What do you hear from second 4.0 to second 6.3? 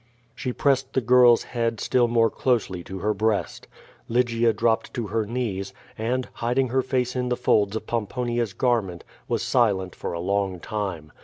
Lygia dropped to her knees, and,